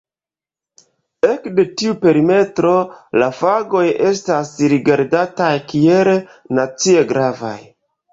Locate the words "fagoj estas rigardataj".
3.39-5.51